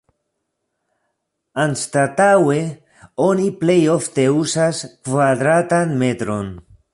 Anstataŭe, 1.63 2.57
oni 3.27 3.45
plej 3.61 3.77
ofte 3.97 4.27
uzas 4.39 4.81
"kvadratan 4.89 5.95
metron". 6.05 6.51